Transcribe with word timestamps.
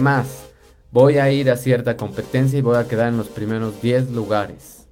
más, 0.00 0.44
voy 0.92 1.18
a 1.18 1.28
ir 1.32 1.50
a 1.50 1.56
cierta 1.56 1.96
competencia 1.96 2.56
y 2.56 2.62
voy 2.62 2.76
a 2.76 2.86
quedar 2.86 3.08
en 3.08 3.16
los 3.16 3.26
primeros 3.26 3.82
10 3.82 4.12
lugares. 4.12 4.86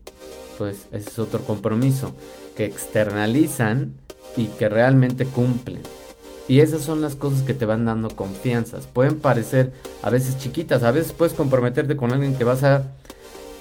Pues 0.59 0.89
ese 0.91 1.09
es 1.09 1.19
otro 1.21 1.43
compromiso 1.43 2.13
que 2.57 2.65
externalizan 2.65 3.95
y 4.37 4.47
que 4.47 4.69
realmente 4.69 5.25
cumplen. 5.25 5.81
Y 6.49 6.59
esas 6.59 6.83
son 6.83 7.03
las 7.03 7.15
cosas 7.15 7.43
que 7.43 7.55
te 7.55 7.67
van 7.67 7.85
dando 7.85 8.11
confianzas. 8.11 8.89
Pueden 8.89 9.21
parecer 9.21 9.71
a 10.03 10.11
veces 10.11 10.39
chiquitas, 10.39 10.83
a 10.83 10.91
veces 10.91 11.13
puedes 11.13 11.35
comprometerte 11.35 11.97
con 11.97 12.13
alguien 12.13 12.37
que 12.37 12.43
vas 12.43 12.65
a 12.65 12.83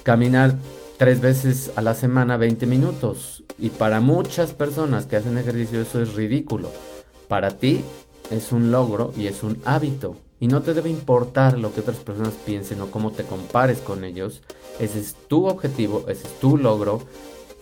caminar 0.02 0.56
tres 0.96 1.20
veces 1.20 1.70
a 1.76 1.80
la 1.80 1.94
semana 1.94 2.36
20 2.36 2.66
minutos. 2.66 3.44
Y 3.56 3.68
para 3.70 4.00
muchas 4.00 4.52
personas 4.52 5.06
que 5.06 5.14
hacen 5.14 5.38
ejercicio 5.38 5.80
eso 5.80 6.02
es 6.02 6.14
ridículo. 6.14 6.72
Para 7.28 7.52
ti 7.52 7.84
es 8.32 8.50
un 8.50 8.72
logro 8.72 9.12
y 9.16 9.28
es 9.28 9.44
un 9.44 9.62
hábito. 9.64 10.25
Y 10.38 10.48
no 10.48 10.62
te 10.62 10.74
debe 10.74 10.90
importar 10.90 11.58
lo 11.58 11.72
que 11.72 11.80
otras 11.80 11.98
personas 11.98 12.34
piensen 12.44 12.80
o 12.80 12.90
cómo 12.90 13.12
te 13.12 13.24
compares 13.24 13.78
con 13.78 14.04
ellos. 14.04 14.42
Ese 14.78 15.00
es 15.00 15.14
tu 15.28 15.46
objetivo, 15.46 16.04
ese 16.08 16.26
es 16.26 16.40
tu 16.40 16.58
logro. 16.58 17.00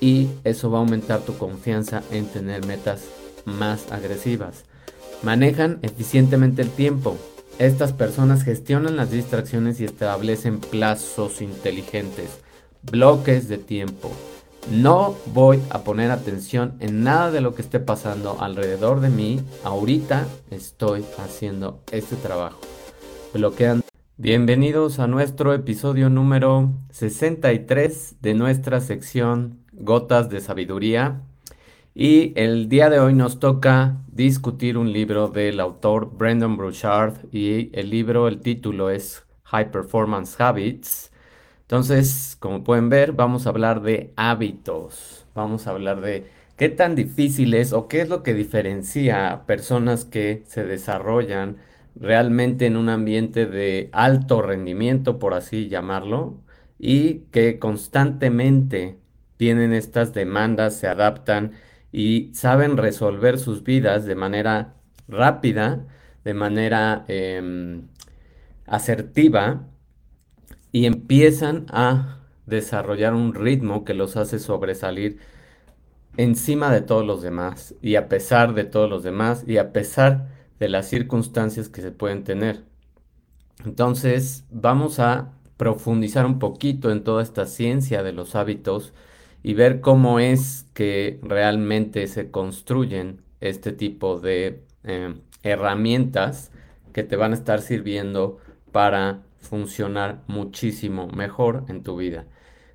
Y 0.01 0.28
eso 0.42 0.70
va 0.70 0.79
a 0.79 0.80
aumentar 0.80 1.20
tu 1.20 1.37
confianza 1.38 2.02
en 2.10 2.27
tener 2.27 2.66
metas 2.66 3.02
más 3.45 3.92
agresivas. 3.92 4.65
Manejan 5.23 5.79
eficientemente 5.82 6.62
el 6.62 6.70
tiempo. 6.70 7.16
Estas 7.59 7.92
personas 7.92 8.42
gestionan 8.42 8.96
las 8.96 9.12
distracciones 9.12 9.80
y 9.80 9.84
establecen 9.84 10.59
plazos 10.59 11.41
inteligentes 11.41 12.45
bloques 12.91 13.48
de 13.48 13.59
tiempo. 13.59 14.10
No 14.70 15.14
voy 15.27 15.60
a 15.68 15.84
poner 15.84 16.10
atención 16.10 16.77
en 16.80 17.04
nada 17.04 17.30
de 17.30 17.42
lo 17.42 17.54
que 17.54 17.60
esté 17.60 17.80
pasando 17.80 18.38
alrededor 18.41 19.00
de 19.00 19.10
mí. 19.10 19.42
Ahorita 19.62 20.27
estoy 20.50 21.04
haciendo 21.18 21.82
este 21.92 22.16
trabajo. 22.16 22.60
Bloquean. 23.34 23.82
Bienvenidos 24.16 25.00
a 25.00 25.06
nuestro 25.06 25.52
episodio 25.52 26.09
número 26.09 26.73
63 26.92 28.16
de 28.23 28.32
nuestra 28.32 28.80
sección 28.80 29.59
Gotas 29.73 30.30
de 30.30 30.40
Sabiduría. 30.40 31.21
Y 31.95 32.32
el 32.34 32.71
día 32.71 32.88
de 32.88 33.01
hoy 33.01 33.12
nos 33.12 33.40
toca 33.40 33.99
discutir 34.10 34.78
un 34.78 34.95
libro 34.95 35.28
del 35.28 35.60
autor 35.60 36.10
Brendan 36.16 36.56
Burchard 36.56 37.16
y 37.30 37.71
el 37.78 37.90
libro, 37.90 38.28
el 38.28 38.40
título 38.40 38.88
es 38.88 39.24
High 39.45 39.71
Performance 39.71 40.40
Habits. 40.40 41.10
Entonces, 41.65 42.37
como 42.40 42.62
pueden 42.62 42.90
ver, 42.90 43.12
vamos 43.12 43.46
a 43.46 43.51
hablar 43.51 43.82
de 43.82 44.12
hábitos. 44.16 45.26
Vamos 45.34 45.66
a 45.66 45.71
hablar 45.71 46.01
de 46.02 46.26
qué 46.56 46.68
tan 46.68 46.95
difícil 46.95 47.54
es 47.54 47.73
o 47.73 47.88
qué 47.88 48.02
es 48.02 48.09
lo 48.10 48.23
que 48.23 48.34
diferencia 48.34 49.32
a 49.32 49.46
personas 49.46 50.04
que 50.04 50.43
se 50.46 50.65
desarrollan 50.65 51.56
realmente 51.96 52.66
en 52.66 52.76
un 52.76 52.90
ambiente 52.90 53.46
de 53.46 53.88
alto 53.93 54.43
rendimiento, 54.43 55.18
por 55.18 55.32
así 55.34 55.68
llamarlo, 55.68 56.38
y 56.79 57.21
que 57.32 57.59
constantemente 57.59 58.99
tienen 59.38 59.73
estas 59.73 60.12
demandas, 60.12 60.76
se 60.76 60.87
adaptan 60.87 61.52
y 61.93 62.30
saben 62.34 62.76
resolver 62.76 63.38
sus 63.38 63.65
vidas 63.65 64.04
de 64.04 64.15
manera 64.16 64.75
rápida, 65.09 65.87
de 66.25 66.34
manera 66.34 67.04
em, 67.09 67.88
asertiva 68.66 69.69
y 70.75 70.87
empiezan 70.87 71.67
a 71.71 72.19
desarrollar 72.47 73.15
un 73.15 73.33
ritmo 73.33 73.84
que 73.84 73.94
los 73.94 74.17
hace 74.17 74.41
sobresalir 74.41 75.19
encima 76.17 76.72
de 76.72 76.81
todos 76.81 77.06
los 77.06 77.22
demás 77.22 77.77
y 77.81 77.94
a 77.94 78.09
pesar 78.09 78.55
de 78.55 78.65
todos 78.65 78.91
los 78.91 79.05
demás 79.05 79.45
y 79.47 79.59
a 79.59 79.72
pesar 79.72 80.27
de 80.59 80.69
las 80.69 80.89
circunstancias 80.89 81.69
que 81.69 81.81
se 81.81 81.93
pueden 81.93 82.25
tener. 82.25 82.65
Entonces 83.65 84.47
vamos 84.50 84.99
a 84.99 85.31
profundizar 85.56 86.27
un 86.27 86.41
poquito 86.41 86.91
en 86.91 87.05
toda 87.05 87.22
esta 87.22 87.47
ciencia 87.47 88.03
de 88.03 88.12
los 88.12 88.34
hábitos 88.34 88.95
y 89.45 89.55
ver 89.55 89.81
cómo 89.81 90.19
es 90.19 90.67
que 90.75 91.21
realmente 91.22 92.09
se 92.09 92.33
construyen 92.33 93.23
este 93.41 93.71
tipo 93.71 94.19
de 94.19 94.65
eh, 94.83 95.15
herramientas 95.45 96.51
que 96.93 97.05
te 97.05 97.15
van 97.15 97.31
a 97.31 97.37
estar 97.37 97.61
sirviendo 97.61 98.39
para 98.73 99.23
funcionar 99.44 100.22
muchísimo 100.27 101.09
mejor 101.09 101.65
en 101.69 101.82
tu 101.82 101.97
vida. 101.97 102.27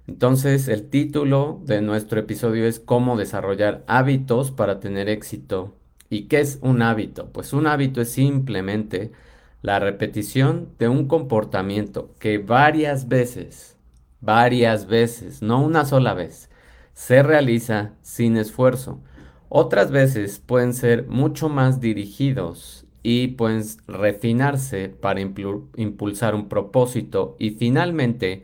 Entonces, 0.07 0.67
el 0.67 0.89
título 0.89 1.61
de 1.65 1.81
nuestro 1.81 2.19
episodio 2.19 2.65
es 2.65 2.79
cómo 2.79 3.17
desarrollar 3.17 3.83
hábitos 3.87 4.49
para 4.49 4.79
tener 4.79 5.07
éxito. 5.09 5.75
¿Y 6.09 6.23
qué 6.23 6.39
es 6.39 6.57
un 6.61 6.81
hábito? 6.81 7.29
Pues 7.31 7.53
un 7.53 7.67
hábito 7.67 8.01
es 8.01 8.11
simplemente 8.11 9.11
la 9.61 9.79
repetición 9.79 10.69
de 10.79 10.87
un 10.87 11.07
comportamiento 11.07 12.15
que 12.19 12.39
varias 12.39 13.07
veces, 13.07 13.77
varias 14.19 14.87
veces, 14.87 15.41
no 15.41 15.61
una 15.61 15.85
sola 15.85 16.13
vez, 16.13 16.49
se 16.93 17.21
realiza 17.21 17.93
sin 18.01 18.37
esfuerzo. 18.37 19.01
Otras 19.47 19.91
veces 19.91 20.39
pueden 20.39 20.73
ser 20.73 21.07
mucho 21.07 21.49
más 21.49 21.79
dirigidos 21.79 22.85
y 23.11 23.29
pues 23.29 23.79
refinarse 23.87 24.87
para 24.87 25.19
impulsar 25.19 26.35
un 26.35 26.47
propósito 26.47 27.35
y 27.39 27.49
finalmente 27.49 28.43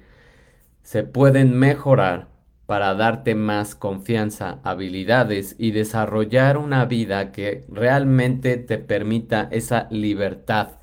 se 0.81 1.03
pueden 1.03 1.55
mejorar 1.55 2.29
para 2.65 2.95
darte 2.95 3.35
más 3.35 3.75
confianza, 3.75 4.61
habilidades 4.63 5.55
y 5.59 5.69
desarrollar 5.69 6.57
una 6.57 6.85
vida 6.85 7.31
que 7.31 7.63
realmente 7.69 8.57
te 8.57 8.79
permita 8.79 9.47
esa 9.51 9.87
libertad 9.91 10.79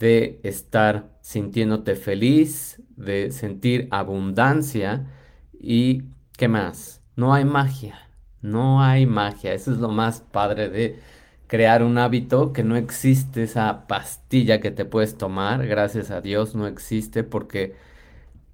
de 0.00 0.40
estar 0.42 1.08
sintiéndote 1.20 1.94
feliz, 1.94 2.82
de 2.96 3.30
sentir 3.30 3.86
abundancia 3.92 5.06
y 5.52 6.02
¿qué 6.36 6.48
más? 6.48 7.00
No 7.14 7.32
hay 7.32 7.44
magia, 7.44 8.08
no 8.42 8.82
hay 8.82 9.06
magia, 9.06 9.52
eso 9.52 9.70
es 9.70 9.78
lo 9.78 9.90
más 9.90 10.20
padre 10.20 10.68
de 10.68 11.13
crear 11.46 11.82
un 11.82 11.98
hábito 11.98 12.52
que 12.52 12.64
no 12.64 12.76
existe 12.76 13.42
esa 13.42 13.86
pastilla 13.86 14.60
que 14.60 14.70
te 14.70 14.84
puedes 14.84 15.16
tomar, 15.18 15.66
gracias 15.66 16.10
a 16.10 16.20
Dios 16.20 16.54
no 16.54 16.66
existe 16.66 17.24
porque 17.24 17.74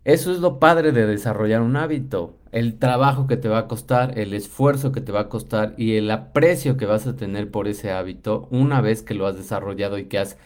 eso 0.04 0.32
es 0.32 0.38
lo 0.40 0.58
padre 0.58 0.92
de 0.92 1.06
desarrollar 1.06 1.60
un 1.62 1.76
hábito, 1.76 2.38
el 2.52 2.78
trabajo 2.78 3.26
que 3.26 3.36
te 3.36 3.48
va 3.48 3.58
a 3.58 3.68
costar, 3.68 4.18
el 4.18 4.34
esfuerzo 4.34 4.92
que 4.92 5.00
te 5.00 5.12
va 5.12 5.20
a 5.20 5.28
costar 5.28 5.74
y 5.76 5.96
el 5.96 6.10
aprecio 6.10 6.76
que 6.76 6.86
vas 6.86 7.06
a 7.06 7.16
tener 7.16 7.50
por 7.50 7.68
ese 7.68 7.92
hábito 7.92 8.48
una 8.50 8.80
vez 8.80 9.02
que 9.02 9.14
lo 9.14 9.26
has 9.26 9.36
desarrollado 9.36 9.98
y 9.98 10.06
que 10.06 10.18
has 10.18 10.38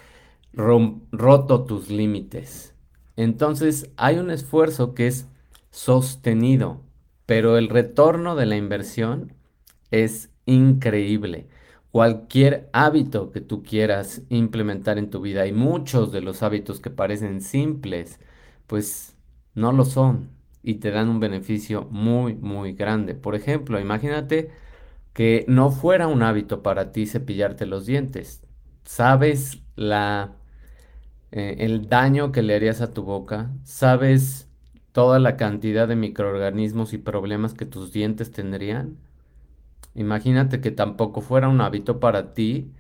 roto 0.53 1.65
tus 1.65 1.91
límites. 1.91 2.75
Entonces 3.17 3.91
hay 3.97 4.19
un 4.19 4.31
esfuerzo 4.31 4.95
que 4.95 5.07
es 5.07 5.29
sostenido, 5.71 6.81
pero 7.27 7.59
el 7.59 7.69
retorno 7.69 8.37
de 8.37 8.47
la 8.47 8.57
inversión 8.57 9.33
es 9.91 10.31
increíble 10.47 11.49
cualquier 11.95 12.69
hábito 12.73 13.31
que 13.31 13.41
tú 13.41 13.63
quieras 13.63 14.23
implementar 14.29 14.99
en 14.99 15.11
tu 15.11 15.21
vida 15.21 15.47
y 15.47 15.53
muchos 15.53 16.11
de 16.13 16.23
los 16.23 16.43
hábitos 16.43 16.81
que 16.81 16.91
parecen 16.91 17.41
simples, 17.41 18.19
pues 18.67 19.17
no 19.55 19.71
lo 19.73 19.85
son 19.85 20.31
y 20.63 20.75
te 20.77 20.91
dan 20.91 21.09
un 21.09 21.21
beneficio 21.21 21.87
muy, 21.93 22.35
muy 22.35 22.73
grande. 22.73 23.15
Por 23.15 23.37
ejemplo, 23.37 23.79
imagínate 23.81 24.51
que 25.15 25.45
no 25.49 25.71
fuera 25.71 26.09
un 26.09 26.23
hábito 26.25 26.63
para 26.63 26.93
ti 26.93 27.07
cepillarte 27.07 27.67
los 27.67 27.87
dientes. 27.87 28.43
¿Sabes 28.85 29.63
la, 29.77 30.37
eh, 31.33 31.57
el 31.61 31.89
daño 31.89 32.33
que 32.33 32.43
le 32.43 32.55
harías 32.55 32.81
a 32.81 32.93
tu 32.93 33.03
boca? 33.03 33.51
¿Sabes 33.65 34.49
toda 34.93 35.19
la 35.19 35.37
cantidad 35.37 35.89
de 35.89 35.97
microorganismos 35.97 36.93
y 36.93 36.99
problemas 36.99 37.55
que 37.55 37.67
tus 37.67 37.93
dientes 37.93 38.33
tendrían? 38.33 38.99
Imagínate 39.95 40.61
que 40.61 40.71
tampoco 40.71 41.21
fuera 41.21 41.49
un 41.49 41.61
hábito 41.61 42.01
para 42.01 42.35
ti 42.35 42.73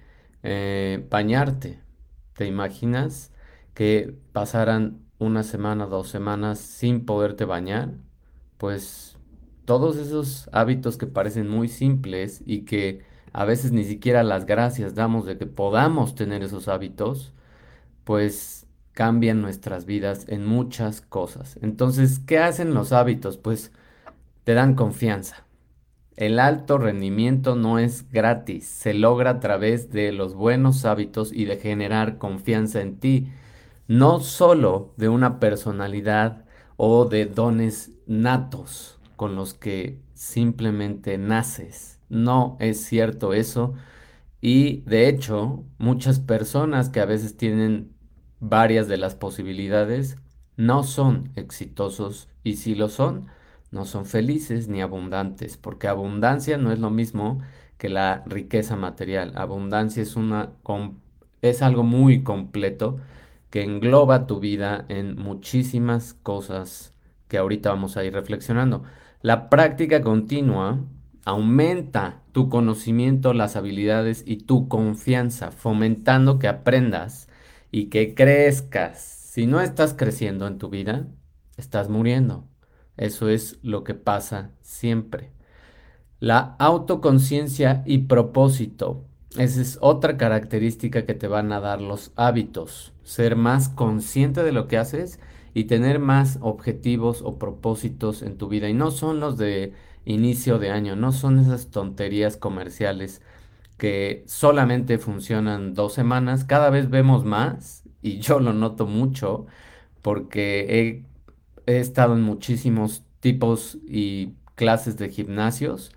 eh, 0.42 1.06
bañarte. 1.10 1.80
¿Te 2.34 2.46
imaginas 2.46 3.32
que 3.74 4.14
pasaran 4.32 5.00
una 5.18 5.42
semana, 5.44 5.86
dos 5.86 6.08
semanas 6.08 6.58
sin 6.58 7.06
poderte 7.06 7.44
bañar? 7.44 7.92
Pues 8.58 9.16
todos 9.64 9.96
esos 9.96 10.48
hábitos 10.52 10.96
que 10.96 11.06
parecen 11.06 11.48
muy 11.48 11.68
simples 11.68 12.42
y 12.46 12.62
que 12.62 13.04
a 13.32 13.44
veces 13.44 13.72
ni 13.72 13.84
siquiera 13.84 14.22
las 14.22 14.46
gracias 14.46 14.94
damos 14.94 15.26
de 15.26 15.38
que 15.38 15.46
podamos 15.46 16.14
tener 16.14 16.42
esos 16.42 16.68
hábitos, 16.68 17.32
pues 18.04 18.66
cambian 18.92 19.42
nuestras 19.42 19.86
vidas 19.86 20.26
en 20.28 20.46
muchas 20.46 21.00
cosas. 21.00 21.58
Entonces, 21.62 22.20
¿qué 22.20 22.38
hacen 22.38 22.74
los 22.74 22.92
hábitos? 22.92 23.38
Pues 23.38 23.72
te 24.44 24.54
dan 24.54 24.74
confianza. 24.74 25.44
El 26.16 26.38
alto 26.38 26.78
rendimiento 26.78 27.56
no 27.56 27.78
es 27.78 28.10
gratis, 28.10 28.66
se 28.66 28.94
logra 28.94 29.30
a 29.30 29.40
través 29.40 29.90
de 29.90 30.12
los 30.12 30.34
buenos 30.34 30.84
hábitos 30.84 31.32
y 31.32 31.44
de 31.44 31.56
generar 31.56 32.18
confianza 32.18 32.82
en 32.82 33.00
ti, 33.00 33.32
no 33.88 34.20
solo 34.20 34.94
de 34.96 35.08
una 35.08 35.40
personalidad 35.40 36.44
o 36.76 37.04
de 37.06 37.26
dones 37.26 37.92
natos 38.06 39.00
con 39.16 39.34
los 39.34 39.54
que 39.54 39.98
simplemente 40.14 41.18
naces. 41.18 41.98
No 42.08 42.56
es 42.60 42.84
cierto 42.84 43.34
eso. 43.34 43.74
Y 44.40 44.82
de 44.82 45.08
hecho, 45.08 45.64
muchas 45.78 46.20
personas 46.20 46.90
que 46.90 47.00
a 47.00 47.06
veces 47.06 47.36
tienen 47.36 47.92
varias 48.40 48.88
de 48.88 48.98
las 48.98 49.14
posibilidades, 49.14 50.16
no 50.56 50.84
son 50.84 51.32
exitosos 51.34 52.28
y 52.44 52.56
si 52.56 52.74
lo 52.74 52.88
son, 52.88 53.26
no 53.74 53.84
son 53.84 54.06
felices 54.06 54.68
ni 54.68 54.80
abundantes, 54.80 55.56
porque 55.56 55.88
abundancia 55.88 56.56
no 56.56 56.72
es 56.72 56.78
lo 56.78 56.90
mismo 56.90 57.40
que 57.76 57.88
la 57.88 58.22
riqueza 58.26 58.76
material. 58.76 59.32
Abundancia 59.36 60.02
es 60.02 60.16
una 60.16 60.52
es 61.42 61.60
algo 61.60 61.82
muy 61.82 62.22
completo 62.22 62.98
que 63.50 63.64
engloba 63.64 64.26
tu 64.26 64.40
vida 64.40 64.86
en 64.88 65.16
muchísimas 65.16 66.14
cosas 66.14 66.94
que 67.28 67.36
ahorita 67.36 67.70
vamos 67.70 67.96
a 67.96 68.04
ir 68.04 68.12
reflexionando. 68.14 68.84
La 69.22 69.50
práctica 69.50 70.02
continua 70.02 70.80
aumenta 71.24 72.22
tu 72.32 72.48
conocimiento, 72.48 73.34
las 73.34 73.56
habilidades 73.56 74.22
y 74.26 74.36
tu 74.38 74.68
confianza, 74.68 75.50
fomentando 75.50 76.38
que 76.38 76.48
aprendas 76.48 77.28
y 77.72 77.86
que 77.86 78.14
crezcas. 78.14 79.00
Si 79.02 79.46
no 79.46 79.60
estás 79.60 79.94
creciendo 79.94 80.46
en 80.46 80.58
tu 80.58 80.68
vida, 80.70 81.08
estás 81.56 81.88
muriendo. 81.88 82.44
Eso 82.96 83.28
es 83.28 83.58
lo 83.62 83.84
que 83.84 83.94
pasa 83.94 84.50
siempre. 84.62 85.30
La 86.20 86.56
autoconciencia 86.58 87.82
y 87.86 87.98
propósito. 87.98 89.04
Esa 89.36 89.60
es 89.60 89.78
otra 89.80 90.16
característica 90.16 91.04
que 91.04 91.14
te 91.14 91.26
van 91.26 91.52
a 91.52 91.60
dar 91.60 91.80
los 91.80 92.12
hábitos. 92.16 92.92
Ser 93.02 93.36
más 93.36 93.68
consciente 93.68 94.42
de 94.42 94.52
lo 94.52 94.68
que 94.68 94.78
haces 94.78 95.18
y 95.54 95.64
tener 95.64 95.98
más 95.98 96.38
objetivos 96.40 97.22
o 97.22 97.38
propósitos 97.38 98.22
en 98.22 98.38
tu 98.38 98.48
vida. 98.48 98.68
Y 98.68 98.74
no 98.74 98.90
son 98.90 99.20
los 99.20 99.38
de 99.38 99.72
inicio 100.04 100.58
de 100.58 100.70
año, 100.70 100.96
no 100.96 101.12
son 101.12 101.38
esas 101.38 101.70
tonterías 101.70 102.36
comerciales 102.36 103.22
que 103.78 104.24
solamente 104.26 104.98
funcionan 104.98 105.74
dos 105.74 105.94
semanas. 105.94 106.44
Cada 106.44 106.70
vez 106.70 106.90
vemos 106.90 107.24
más 107.24 107.84
y 108.02 108.18
yo 108.18 108.40
lo 108.40 108.52
noto 108.52 108.86
mucho 108.86 109.46
porque 110.02 110.66
he, 110.68 111.04
he 111.66 111.78
estado 111.80 112.14
en 112.14 112.22
muchísimos 112.22 113.04
tipos 113.20 113.78
y 113.86 114.34
clases 114.54 114.96
de 114.96 115.08
gimnasios 115.10 115.92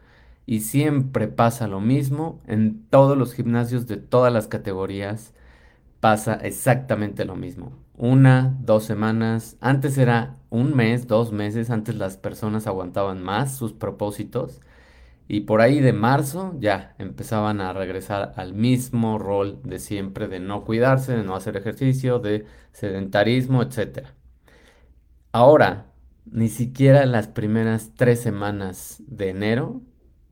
y 0.46 0.62
siempre 0.62 1.28
pasa 1.28 1.68
lo 1.68 1.81
mismo 1.81 2.42
en 2.48 2.86
todos 2.90 3.18
los 3.18 3.34
gimnasios 3.34 3.88
de 3.88 3.98
todas 3.98 4.34
las 4.34 4.48
categorías 4.48 5.34
pasa 6.00 6.36
exactamente 6.36 7.25
lo 7.25 7.36
mismo 7.36 7.74
una, 7.98 8.56
dos 8.62 8.84
semanas. 8.86 9.58
Antes 9.60 9.98
era 9.98 10.38
un 10.50 10.75
mes, 10.75 11.08
dos 11.08 11.31
meses. 11.31 11.70
Antes 11.72 11.96
las 11.96 12.18
personas 12.18 12.68
aguantaban 12.68 13.24
más 13.24 13.58
sus 13.58 13.74
propósitos. 13.74 14.62
Y 15.28 15.42
por 15.42 15.62
ahí 15.62 15.81
de 15.81 15.94
marzo 15.94 16.56
ya 16.60 16.96
empezaban 17.00 17.60
a 17.62 17.74
regresar 17.74 18.34
al 18.38 18.54
mismo 18.54 19.18
rol 19.20 19.60
de 19.63 19.80
siempre, 19.80 20.28
de 20.28 20.40
no 20.40 20.63
cuidarse, 20.63 21.18
de 21.18 21.24
no 21.24 21.36
hacer 21.36 21.58
ejercicio, 21.58 22.20
de 22.20 22.46
sedentarismo, 22.72 23.62
etc. 23.63 24.08
Ahora, 25.38 25.86
ni 26.25 26.48
siquiera 26.48 27.06
las 27.06 27.28
primeras 27.28 27.92
tres 27.95 28.19
semanas 28.19 29.04
de 29.06 29.30
enero 29.30 29.84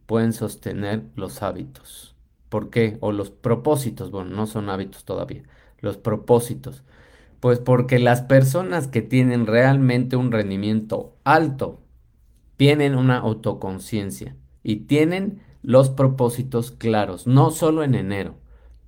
pueden 0.08 0.34
sostener 0.34 1.04
los 1.16 1.44
hábitos. 1.44 2.16
¿Por 2.50 2.72
qué? 2.72 2.98
O 3.02 3.12
los 3.12 3.30
propósitos. 3.30 4.10
Bueno, 4.10 4.32
no 4.32 4.48
son 4.48 4.68
hábitos 4.68 5.06
todavía. 5.06 5.44
Los 5.78 5.98
propósitos. 5.98 6.82
Pues 7.40 7.60
porque 7.60 8.00
las 8.00 8.24
personas 8.24 8.88
que 8.88 9.04
tienen 9.04 9.46
realmente 9.46 10.16
un 10.16 10.32
rendimiento 10.32 11.16
alto 11.24 11.84
tienen 12.58 12.96
una 12.96 13.20
autoconciencia 13.20 14.36
y 14.64 14.88
tienen 14.88 15.44
los 15.62 15.92
propósitos 15.92 16.72
claros, 16.72 17.28
no 17.28 17.52
solo 17.52 17.84
en 17.84 17.94
enero, 17.94 18.38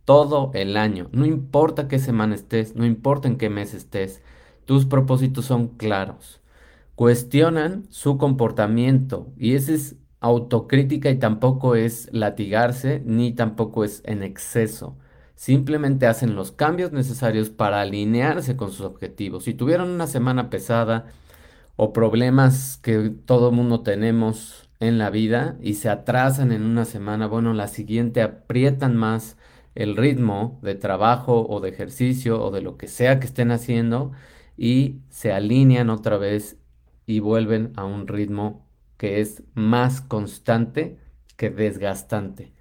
todo 0.04 0.50
el 0.56 0.78
año. 0.78 1.10
No 1.12 1.28
importa 1.28 1.88
qué 1.88 2.00
semana 2.00 2.34
estés, 2.34 2.76
no 2.76 2.88
importa 2.88 3.28
en 3.28 3.38
qué 3.38 3.52
mes 3.52 3.76
estés, 3.76 4.24
tus 4.68 4.86
propósitos 4.86 5.46
son 5.46 5.70
claros. 5.70 6.42
Cuestionan 6.96 7.86
su 7.90 8.20
comportamiento 8.20 9.28
y 9.38 9.56
esa 9.56 9.74
es 9.74 9.96
autocrítica 10.20 11.10
y 11.10 11.18
tampoco 11.18 11.76
es 11.76 12.10
latigarse 12.12 13.02
ni 13.06 13.34
tampoco 13.34 13.84
es 13.84 14.02
en 14.06 14.22
exceso 14.24 14.96
simplemente 15.38 16.08
hacen 16.08 16.36
los 16.36 16.52
cambios 16.52 16.92
necesarios 16.92 17.50
para 17.50 17.82
alinearse 17.82 18.58
con 18.58 18.72
sus 18.72 18.82
objetivos. 18.82 19.46
Si 19.46 19.54
tuvieron 19.54 19.90
una 19.90 20.08
semana 20.08 20.50
pesada 20.50 21.06
o 21.78 21.94
problemas 21.94 22.80
que 22.82 23.12
todo 23.26 23.52
mundo 23.52 23.82
tenemos 23.82 24.68
en 24.80 24.98
la 24.98 25.10
vida 25.12 25.58
y 25.62 25.76
se 25.76 25.90
atrasan 25.90 26.52
en 26.52 26.64
una 26.64 26.86
semana, 26.86 27.28
bueno, 27.28 27.54
la 27.54 27.68
siguiente 27.68 28.22
aprietan 28.24 28.96
más 28.96 29.38
el 29.76 29.96
ritmo 29.96 30.60
de 30.64 30.74
trabajo 30.76 31.46
o 31.48 31.60
de 31.62 31.70
ejercicio 31.70 32.44
o 32.44 32.50
de 32.52 32.62
lo 32.62 32.78
que 32.78 32.88
sea 32.88 33.20
que 33.20 33.28
estén 33.28 33.52
haciendo 33.52 34.12
y 34.58 35.02
se 35.10 35.32
alinean 35.32 35.90
otra 35.90 36.18
vez 36.18 36.58
y 37.06 37.20
vuelven 37.20 37.72
a 37.76 37.86
un 37.86 38.08
ritmo 38.08 38.66
que 38.98 39.22
es 39.22 39.44
más 39.54 40.02
constante 40.02 40.98
que 41.38 41.50
desgastante. 41.50 42.52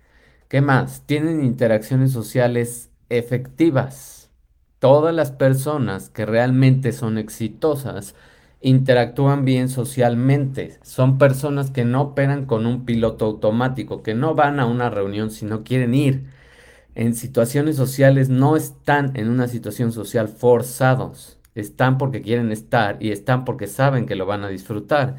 ¿Qué 0.49 0.61
más? 0.61 1.03
Tienen 1.07 1.45
interacciones 1.45 2.13
sociales 2.13 2.91
efectivas. 3.09 4.31
Todas 4.79 5.15
las 5.15 5.33
personas 5.33 6.11
que 6.11 6.27
realmente 6.27 6.93
son 6.93 7.19
exitosas 7.19 8.15
interactúan 8.61 9.45
bien 9.45 9.69
socialmente. 9.69 10.79
Son 10.83 11.19
personas 11.19 11.71
que 11.71 11.85
no 11.85 12.03
operan 12.03 12.47
con 12.47 12.67
un 12.67 12.85
piloto 12.85 13.25
automático, 13.27 14.03
que 14.03 14.15
no 14.15 14.35
van 14.35 14.61
a 14.61 14.67
una 14.67 14.91
reunión 14.91 15.31
si 15.31 15.47
no 15.47 15.65
quieren 15.65 15.95
ir. 15.95 16.27
En 16.95 17.15
situaciones 17.15 17.77
sociales 17.77 18.29
no 18.29 18.57
están 18.57 19.13
en 19.17 19.29
una 19.29 19.49
situación 19.49 19.93
social 19.93 20.29
forzados. 20.29 21.36
Están 21.57 21.99
porque 21.99 22.23
quieren 22.23 22.53
estar 22.53 23.03
y 23.03 23.11
están 23.11 23.45
porque 23.45 23.67
saben 23.67 24.07
que 24.07 24.15
lo 24.15 24.27
van 24.27 24.45
a 24.45 24.49
disfrutar 24.49 25.17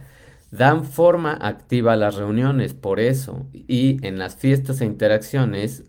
dan 0.51 0.85
forma 0.85 1.33
activa 1.33 1.93
a 1.93 1.97
las 1.97 2.15
reuniones, 2.15 2.73
por 2.73 2.99
eso, 2.99 3.47
y 3.53 4.05
en 4.05 4.17
las 4.19 4.35
fiestas 4.35 4.81
e 4.81 4.85
interacciones 4.85 5.85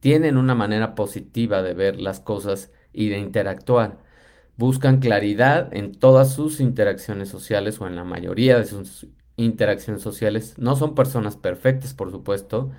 tienen 0.00 0.36
una 0.36 0.54
manera 0.54 0.94
positiva 0.94 1.62
de 1.62 1.74
ver 1.74 2.00
las 2.00 2.20
cosas 2.20 2.70
y 2.92 3.08
de 3.08 3.18
interactuar. 3.18 3.98
Buscan 4.56 5.00
claridad 5.00 5.74
en 5.74 5.92
todas 5.92 6.32
sus 6.34 6.60
interacciones 6.60 7.28
sociales 7.28 7.80
o 7.80 7.86
en 7.86 7.96
la 7.96 8.04
mayoría 8.04 8.58
de 8.58 8.66
sus 8.66 9.08
interacciones 9.36 10.02
sociales. 10.02 10.54
No 10.58 10.76
son 10.76 10.94
personas 10.94 11.36
perfectas, 11.36 11.94
por 11.94 12.10
supuesto, 12.10 12.70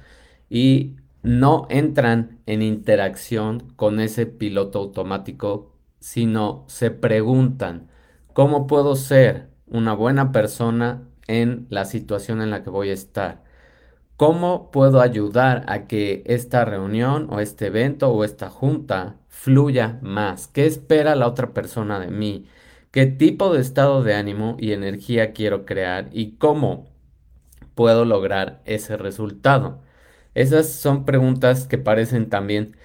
y 0.49 0.95
no 1.23 1.67
entran 1.69 2.39
en 2.45 2.61
interacción 2.61 3.73
con 3.75 3.99
ese 3.99 4.25
piloto 4.27 4.79
automático, 4.79 5.76
sino 5.99 6.65
se 6.67 6.91
preguntan, 6.91 7.89
¿cómo 8.33 8.67
puedo 8.67 8.95
ser 8.95 9.49
una 9.67 9.93
buena 9.93 10.31
persona 10.31 11.03
en 11.27 11.67
la 11.69 11.85
situación 11.85 12.41
en 12.41 12.49
la 12.49 12.63
que 12.63 12.69
voy 12.69 12.89
a 12.89 12.93
estar. 12.93 13.43
¿Cómo 14.17 14.71
puedo 14.71 15.01
ayudar 15.01 15.65
a 15.67 15.87
que 15.87 16.23
esta 16.25 16.65
reunión 16.65 17.27
o 17.31 17.39
este 17.39 17.67
evento 17.67 18.09
o 18.11 18.23
esta 18.23 18.49
junta 18.49 19.17
fluya 19.29 19.99
más? 20.01 20.47
¿Qué 20.47 20.65
espera 20.65 21.15
la 21.15 21.27
otra 21.27 21.53
persona 21.53 21.99
de 21.99 22.07
mí? 22.09 22.47
¿Qué 22.91 23.05
tipo 23.05 23.53
de 23.53 23.61
estado 23.61 24.03
de 24.03 24.15
ánimo 24.15 24.57
y 24.59 24.71
energía 24.71 25.33
quiero 25.33 25.65
crear? 25.65 26.09
¿Y 26.13 26.37
cómo 26.37 26.87
puedo 27.75 28.05
lograr 28.05 28.61
ese 28.65 28.97
resultado? 28.97 29.81
Esas 30.33 30.69
son 30.69 31.05
preguntas 31.05 31.67
que 31.67 31.77
parecen 31.77 32.29
también 32.29 32.75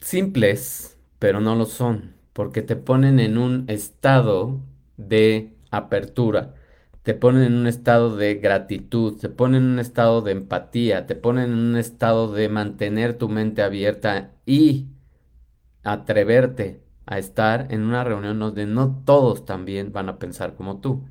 simples, 0.00 0.98
pero 1.18 1.40
no 1.40 1.54
lo 1.56 1.66
son, 1.66 2.14
porque 2.32 2.62
te 2.62 2.76
ponen 2.76 3.20
en 3.20 3.38
un 3.38 3.64
estado 3.68 4.60
de 4.96 5.52
apertura 5.70 6.54
te 7.02 7.14
ponen 7.14 7.42
en 7.44 7.54
un 7.54 7.66
estado 7.66 8.16
de 8.16 8.36
gratitud, 8.36 9.18
te 9.18 9.28
ponen 9.28 9.64
en 9.64 9.70
un 9.70 9.78
estado 9.80 10.22
de 10.22 10.32
empatía, 10.32 11.06
te 11.06 11.16
ponen 11.16 11.52
en 11.52 11.58
un 11.58 11.76
estado 11.76 12.32
de 12.32 12.48
mantener 12.48 13.18
tu 13.18 13.28
mente 13.28 13.62
abierta 13.62 14.30
y 14.46 14.86
atreverte 15.82 16.80
a 17.06 17.18
estar 17.18 17.66
en 17.70 17.82
una 17.82 18.04
reunión 18.04 18.38
donde 18.38 18.66
no 18.66 19.02
todos 19.04 19.44
también 19.44 19.92
van 19.92 20.08
a 20.08 20.18
pensar 20.18 20.54
como 20.54 20.80
tú. 20.80 21.04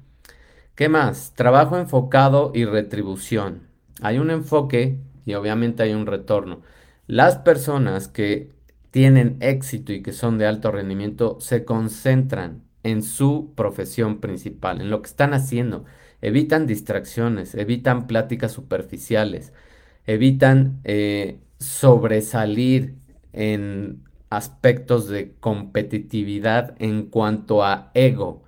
¿Qué 0.76 0.88
más? 0.88 1.34
Trabajo 1.36 1.78
enfocado 1.78 2.52
y 2.56 2.64
retribución. 2.64 3.68
Hay 4.02 4.18
un 4.18 4.32
enfoque 4.32 4.98
y 5.26 5.34
obviamente 5.34 5.84
hay 5.84 5.94
un 5.94 6.06
retorno. 6.06 6.62
Las 7.08 7.38
personas 7.38 8.08
que 8.08 8.54
tienen 8.92 9.38
éxito 9.40 9.94
y 9.94 10.04
que 10.04 10.14
son 10.14 10.38
de 10.38 10.46
alto 10.46 10.72
rendimiento 10.72 11.38
se 11.40 11.66
concentran 11.66 12.64
en 12.84 13.04
su 13.04 13.54
profesión 13.56 14.20
principal, 14.20 14.82
en 14.82 14.90
lo 14.90 15.02
que 15.02 15.08
están 15.10 15.34
haciendo. 15.34 15.86
Evitan 16.22 16.68
distracciones, 16.68 17.56
evitan 17.56 18.08
pláticas 18.08 18.52
superficiales, 18.52 19.54
evitan 20.06 20.80
eh, 20.84 21.40
sobresalir 21.60 22.96
en 23.34 24.04
aspectos 24.30 25.08
de 25.08 25.34
competitividad 25.40 26.76
en 26.80 27.06
cuanto 27.08 27.64
a 27.64 27.92
ego. 27.94 28.44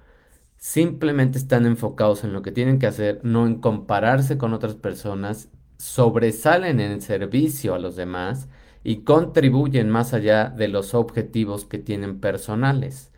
Simplemente 0.58 1.38
están 1.38 1.66
enfocados 1.66 2.24
en 2.24 2.34
lo 2.34 2.42
que 2.42 2.52
tienen 2.52 2.80
que 2.80 2.88
hacer, 2.88 3.20
no 3.24 3.48
en 3.48 3.56
compararse 3.56 4.38
con 4.38 4.54
otras 4.54 4.76
personas, 4.76 5.50
sobresalen 5.78 6.80
en 6.80 6.92
el 6.92 7.02
servicio 7.02 7.76
a 7.76 7.80
los 7.80 7.96
demás 7.96 8.48
y 8.84 9.04
contribuyen 9.04 9.90
más 9.90 10.14
allá 10.14 10.50
de 10.50 10.68
los 10.68 10.94
objetivos 10.94 11.66
que 11.66 11.80
tienen 11.80 12.20
personales. 12.20 13.12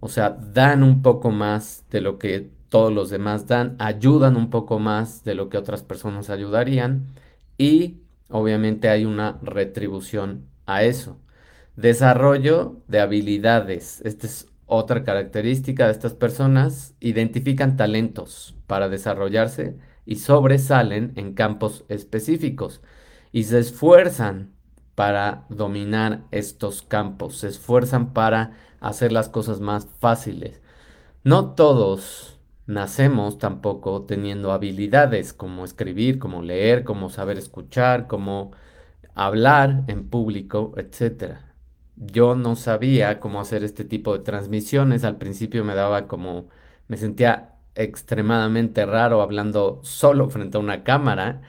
O 0.00 0.08
sea, 0.08 0.30
dan 0.30 0.82
un 0.82 1.02
poco 1.02 1.30
más 1.30 1.84
de 1.90 2.00
lo 2.00 2.18
que 2.18 2.50
todos 2.68 2.92
los 2.92 3.10
demás 3.10 3.46
dan, 3.46 3.76
ayudan 3.78 4.36
un 4.36 4.50
poco 4.50 4.78
más 4.78 5.24
de 5.24 5.34
lo 5.34 5.48
que 5.48 5.56
otras 5.58 5.82
personas 5.82 6.30
ayudarían 6.30 7.06
y 7.58 8.00
obviamente 8.28 8.88
hay 8.88 9.04
una 9.04 9.38
retribución 9.42 10.46
a 10.66 10.82
eso. 10.82 11.18
Desarrollo 11.76 12.82
de 12.88 13.00
habilidades. 13.00 14.00
Esta 14.04 14.26
es 14.26 14.48
otra 14.66 15.04
característica 15.04 15.86
de 15.86 15.92
estas 15.92 16.14
personas. 16.14 16.94
Identifican 17.00 17.76
talentos 17.76 18.56
para 18.66 18.88
desarrollarse 18.88 19.78
y 20.04 20.16
sobresalen 20.16 21.12
en 21.16 21.34
campos 21.34 21.84
específicos 21.88 22.80
y 23.32 23.44
se 23.44 23.58
esfuerzan 23.58 24.55
para 24.96 25.44
dominar 25.50 26.22
estos 26.32 26.82
campos, 26.82 27.36
se 27.38 27.48
esfuerzan 27.48 28.14
para 28.14 28.56
hacer 28.80 29.12
las 29.12 29.28
cosas 29.28 29.60
más 29.60 29.86
fáciles. 30.00 30.62
No 31.22 31.54
todos 31.54 32.40
nacemos 32.66 33.38
tampoco 33.38 34.02
teniendo 34.02 34.52
habilidades 34.52 35.32
como 35.32 35.64
escribir, 35.64 36.18
como 36.18 36.42
leer, 36.42 36.84
como 36.84 37.10
saber 37.10 37.38
escuchar, 37.38 38.06
como 38.08 38.52
hablar 39.14 39.84
en 39.88 40.08
público, 40.08 40.74
etc. 40.76 41.36
Yo 41.96 42.34
no 42.34 42.56
sabía 42.56 43.20
cómo 43.20 43.40
hacer 43.40 43.64
este 43.64 43.84
tipo 43.84 44.16
de 44.16 44.24
transmisiones, 44.24 45.04
al 45.04 45.18
principio 45.18 45.64
me 45.64 45.74
daba 45.74 46.08
como, 46.08 46.48
me 46.88 46.96
sentía 46.96 47.56
extremadamente 47.74 48.86
raro 48.86 49.22
hablando 49.22 49.80
solo 49.82 50.30
frente 50.30 50.56
a 50.58 50.60
una 50.60 50.84
cámara. 50.84 51.42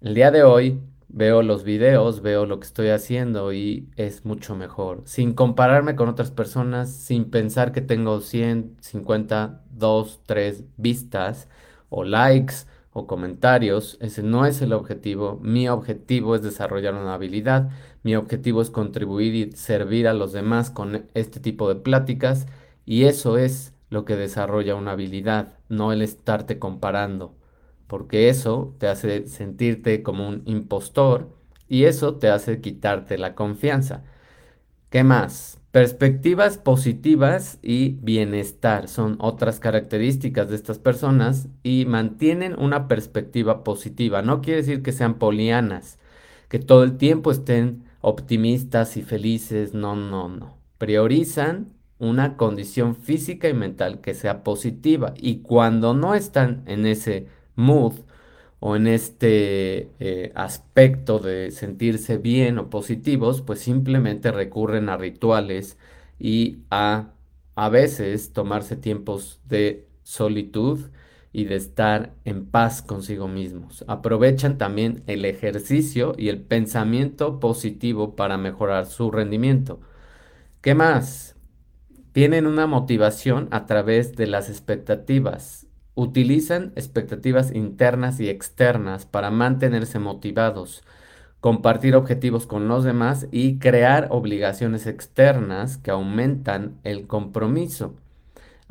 El 0.00 0.14
día 0.14 0.30
de 0.30 0.42
hoy 0.42 0.80
veo 1.12 1.42
los 1.42 1.64
videos, 1.64 2.22
veo 2.22 2.46
lo 2.46 2.60
que 2.60 2.66
estoy 2.66 2.88
haciendo 2.88 3.52
y 3.52 3.88
es 3.96 4.24
mucho 4.24 4.56
mejor. 4.56 5.02
Sin 5.04 5.34
compararme 5.34 5.96
con 5.96 6.08
otras 6.08 6.30
personas, 6.30 6.90
sin 6.92 7.30
pensar 7.30 7.72
que 7.72 7.80
tengo 7.80 8.20
100, 8.20 8.76
50, 8.80 9.62
2, 9.72 10.20
3 10.26 10.64
vistas 10.76 11.48
o 11.88 12.04
likes 12.04 12.54
o 12.92 13.06
comentarios. 13.06 13.98
Ese 14.00 14.22
no 14.22 14.46
es 14.46 14.62
el 14.62 14.72
objetivo. 14.72 15.38
Mi 15.42 15.68
objetivo 15.68 16.34
es 16.34 16.42
desarrollar 16.42 16.94
una 16.94 17.14
habilidad. 17.14 17.70
Mi 18.02 18.16
objetivo 18.16 18.62
es 18.62 18.70
contribuir 18.70 19.34
y 19.34 19.52
servir 19.52 20.08
a 20.08 20.14
los 20.14 20.32
demás 20.32 20.70
con 20.70 21.06
este 21.14 21.40
tipo 21.40 21.68
de 21.68 21.76
pláticas. 21.76 22.46
Y 22.86 23.04
eso 23.04 23.36
es 23.38 23.74
lo 23.90 24.04
que 24.04 24.16
desarrolla 24.16 24.76
una 24.76 24.92
habilidad, 24.92 25.58
no 25.68 25.92
el 25.92 26.02
estarte 26.02 26.60
comparando 26.60 27.34
porque 27.90 28.28
eso 28.28 28.76
te 28.78 28.86
hace 28.86 29.26
sentirte 29.26 30.04
como 30.04 30.28
un 30.28 30.42
impostor 30.46 31.28
y 31.68 31.86
eso 31.86 32.14
te 32.14 32.28
hace 32.28 32.60
quitarte 32.60 33.18
la 33.18 33.34
confianza. 33.34 34.04
¿Qué 34.90 35.02
más? 35.02 35.58
Perspectivas 35.72 36.56
positivas 36.56 37.58
y 37.62 37.96
bienestar 38.00 38.86
son 38.86 39.16
otras 39.18 39.58
características 39.58 40.48
de 40.50 40.54
estas 40.54 40.78
personas 40.78 41.48
y 41.64 41.84
mantienen 41.84 42.56
una 42.60 42.86
perspectiva 42.86 43.64
positiva. 43.64 44.22
No 44.22 44.40
quiere 44.40 44.58
decir 44.58 44.82
que 44.84 44.92
sean 44.92 45.18
polianas, 45.18 45.98
que 46.48 46.60
todo 46.60 46.84
el 46.84 46.96
tiempo 46.96 47.32
estén 47.32 47.82
optimistas 48.02 48.96
y 48.96 49.02
felices. 49.02 49.74
No, 49.74 49.96
no, 49.96 50.28
no. 50.28 50.58
Priorizan 50.78 51.72
una 51.98 52.36
condición 52.36 52.94
física 52.94 53.48
y 53.48 53.54
mental 53.54 54.00
que 54.00 54.14
sea 54.14 54.44
positiva 54.44 55.12
y 55.16 55.38
cuando 55.40 55.92
no 55.92 56.14
están 56.14 56.62
en 56.66 56.86
ese 56.86 57.26
mood 57.56 57.94
o 58.60 58.76
en 58.76 58.86
este 58.86 59.90
eh, 60.00 60.32
aspecto 60.34 61.18
de 61.18 61.50
sentirse 61.50 62.18
bien 62.18 62.58
o 62.58 62.70
positivos, 62.70 63.42
pues 63.42 63.60
simplemente 63.60 64.32
recurren 64.32 64.88
a 64.88 64.96
rituales 64.96 65.78
y 66.18 66.58
a 66.70 67.12
a 67.60 67.68
veces 67.68 68.32
tomarse 68.32 68.74
tiempos 68.74 69.38
de 69.46 69.86
solitud 70.02 70.80
y 71.30 71.44
de 71.44 71.56
estar 71.56 72.14
en 72.24 72.46
paz 72.46 72.80
consigo 72.80 73.28
mismos. 73.28 73.84
Aprovechan 73.86 74.56
también 74.56 75.02
el 75.06 75.26
ejercicio 75.26 76.14
y 76.16 76.30
el 76.30 76.40
pensamiento 76.40 77.38
positivo 77.38 78.16
para 78.16 78.38
mejorar 78.38 78.86
su 78.86 79.10
rendimiento. 79.10 79.80
¿Qué 80.62 80.74
más? 80.74 81.36
Tienen 82.12 82.46
una 82.46 82.66
motivación 82.66 83.48
a 83.50 83.66
través 83.66 84.16
de 84.16 84.26
las 84.26 84.48
expectativas. 84.48 85.66
Utilizan 86.00 86.72
expectativas 86.76 87.54
internas 87.54 88.20
y 88.20 88.30
externas 88.30 89.04
para 89.04 89.30
mantenerse 89.30 89.98
motivados, 89.98 90.82
compartir 91.40 91.94
objetivos 91.94 92.46
con 92.46 92.68
los 92.68 92.84
demás 92.84 93.28
y 93.30 93.58
crear 93.58 94.08
obligaciones 94.08 94.86
externas 94.86 95.76
que 95.76 95.90
aumentan 95.90 96.80
el 96.84 97.06
compromiso. 97.06 97.96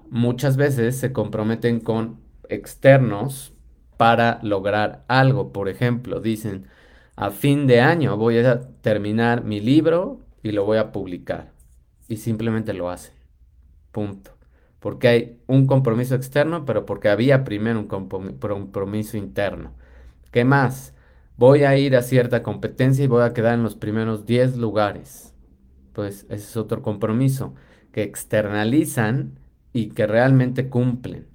Muchas 0.10 0.58
veces 0.58 0.98
se 0.98 1.14
comprometen 1.14 1.82
con 1.82 2.18
externos 2.50 3.54
para 3.96 4.40
lograr 4.42 5.06
algo. 5.08 5.54
Por 5.54 5.70
ejemplo, 5.70 6.22
dicen, 6.22 6.66
a 7.16 7.30
fin 7.30 7.68
de 7.68 7.82
año 7.82 8.18
voy 8.18 8.40
a 8.40 8.62
terminar 8.82 9.44
mi 9.44 9.60
libro 9.60 10.20
y 10.42 10.52
lo 10.52 10.66
voy 10.66 10.80
a 10.80 10.92
publicar. 10.92 11.52
Y 12.08 12.18
simplemente 12.18 12.74
lo 12.74 12.90
hacen. 12.90 13.14
Punto 13.92 14.39
porque 14.80 15.08
hay 15.08 15.40
un 15.48 15.68
compromiso 15.68 16.16
externo, 16.16 16.66
pero 16.66 16.86
porque 16.86 17.10
había 17.10 17.44
primero 17.44 17.80
un 17.80 17.88
compromiso 17.88 19.18
interno. 19.18 19.74
¿Qué 20.32 20.46
más? 20.46 20.94
Voy 21.38 21.64
a 21.64 21.78
ir 21.78 21.96
a 21.96 22.02
cierta 22.02 22.44
competencia 22.44 23.04
y 23.04 23.08
voy 23.08 23.24
a 23.24 23.34
quedar 23.34 23.54
en 23.56 23.64
los 23.64 23.76
primeros 23.76 24.26
10 24.26 24.58
lugares. 24.58 25.34
Pues 25.94 26.26
ese 26.30 26.36
es 26.36 26.58
otro 26.58 26.82
compromiso, 26.82 27.56
que 27.92 28.04
externalizan 28.04 29.40
y 29.74 29.90
que 29.90 30.08
realmente 30.08 30.70
cumplen. 30.70 31.28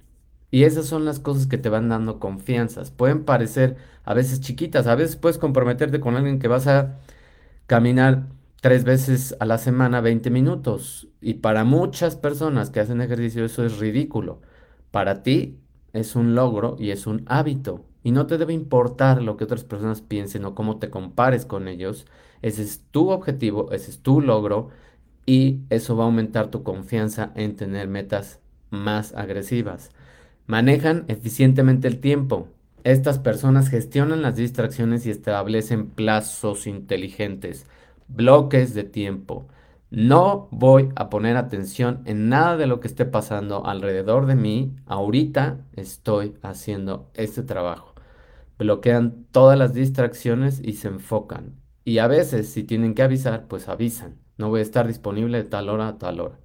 Y 0.51 0.63
esas 0.63 0.85
son 0.85 1.05
las 1.05 1.19
cosas 1.19 1.47
que 1.47 1.57
te 1.57 1.69
van 1.69 1.89
dando 1.89 2.19
confianzas. 2.19 2.91
Pueden 2.91 3.25
parecer 3.25 3.77
a 4.03 4.13
veces 4.13 4.41
chiquitas, 4.41 4.87
a 4.87 4.95
veces 4.95 5.17
puedes 5.17 5.37
comprometerte 5.37 5.99
con 5.99 6.15
alguien 6.15 6.39
que 6.39 6.47
vas 6.47 6.67
a 6.67 6.97
caminar 7.67 8.27
tres 8.65 8.83
veces 8.83 9.35
a 9.39 9.45
la 9.45 9.59
semana 9.59 10.01
20 10.01 10.31
minutos. 10.31 11.07
Y 11.21 11.35
para 11.35 11.63
muchas 11.63 12.15
personas 12.15 12.71
que 12.71 12.79
hacen 12.79 12.99
ejercicio 12.99 13.45
eso 13.45 13.63
es 13.63 13.77
ridículo. 13.77 14.41
Para 14.89 15.21
ti 15.21 15.59
es 15.93 16.15
un 16.15 16.33
logro 16.33 16.75
y 16.79 16.89
es 16.89 17.05
un 17.05 17.21
hábito. 17.27 17.85
Y 18.01 18.09
no 18.09 18.25
te 18.25 18.39
debe 18.39 18.53
importar 18.53 19.21
lo 19.21 19.37
que 19.37 19.43
otras 19.43 19.63
personas 19.63 20.01
piensen 20.01 20.45
o 20.45 20.55
cómo 20.55 20.79
te 20.79 20.89
compares 20.89 21.45
con 21.45 21.67
ellos. 21.67 22.07
Ese 22.41 22.63
es 22.63 22.81
tu 22.89 23.11
objetivo, 23.11 23.71
ese 23.71 23.91
es 23.91 23.99
tu 23.99 24.19
logro 24.19 24.69
y 25.27 25.59
eso 25.69 25.95
va 25.95 26.05
a 26.05 26.07
aumentar 26.07 26.49
tu 26.49 26.63
confianza 26.63 27.33
en 27.35 27.55
tener 27.55 27.87
metas 27.87 28.39
más 28.71 29.13
agresivas. 29.13 29.91
Manejan 30.47 31.05
eficientemente 31.07 31.87
el 31.87 31.99
tiempo. 31.99 32.47
Estas 32.83 33.19
personas 33.19 33.69
gestionan 33.69 34.23
las 34.23 34.37
distracciones 34.37 35.05
y 35.05 35.11
establecen 35.11 35.85
plazos 35.85 36.65
inteligentes 36.65 37.67
bloques 38.07 38.73
de 38.73 38.83
tiempo. 38.83 39.47
No 39.91 40.49
voy 40.51 40.89
a 40.95 41.09
poner 41.09 41.37
atención 41.37 42.01
en 42.05 42.29
nada 42.29 42.57
de 42.57 42.67
lo 42.67 42.79
que 42.79 42.87
esté 42.87 43.05
pasando 43.05 43.65
alrededor 43.65 44.25
de 44.25 44.35
mí. 44.35 44.75
Ahorita 44.85 45.59
estoy 45.73 46.35
haciendo 46.41 47.09
este 47.13 47.43
trabajo. 47.43 47.93
Bloquean 48.57 49.25
todas 49.31 49.57
las 49.57 49.73
distracciones 49.73 50.61
y 50.63 50.73
se 50.73 50.87
enfocan. 50.87 51.55
Y 51.83 51.99
a 51.99 52.07
veces, 52.07 52.49
si 52.49 52.63
tienen 52.63 52.95
que 52.95 53.03
avisar, 53.03 53.47
pues 53.47 53.69
avisan. 53.69 54.17
No 54.37 54.49
voy 54.49 54.59
a 54.59 54.63
estar 54.63 54.87
disponible 54.87 55.37
de 55.37 55.49
tal 55.49 55.69
hora 55.69 55.87
a 55.87 55.97
tal 55.97 56.19
hora. 56.19 56.39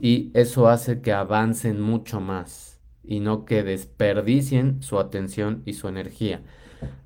Y 0.00 0.30
eso 0.34 0.68
hace 0.68 1.00
que 1.00 1.12
avancen 1.12 1.80
mucho 1.80 2.20
más 2.20 2.80
y 3.02 3.20
no 3.20 3.44
que 3.44 3.62
desperdicien 3.62 4.82
su 4.82 4.98
atención 4.98 5.62
y 5.66 5.74
su 5.74 5.88
energía. 5.88 6.42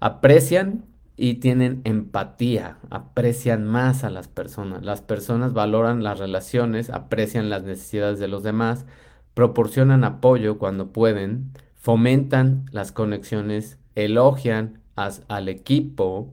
Aprecian 0.00 0.84
y 1.16 1.34
tienen 1.34 1.80
empatía, 1.84 2.78
aprecian 2.90 3.64
más 3.64 4.04
a 4.04 4.10
las 4.10 4.28
personas. 4.28 4.82
Las 4.82 5.00
personas 5.00 5.52
valoran 5.52 6.02
las 6.02 6.18
relaciones, 6.18 6.90
aprecian 6.90 7.50
las 7.50 7.62
necesidades 7.62 8.18
de 8.18 8.28
los 8.28 8.42
demás, 8.42 8.84
proporcionan 9.34 10.04
apoyo 10.04 10.58
cuando 10.58 10.92
pueden, 10.92 11.52
fomentan 11.74 12.66
las 12.72 12.90
conexiones, 12.92 13.78
elogian 13.94 14.80
al 14.96 15.48
equipo 15.48 16.32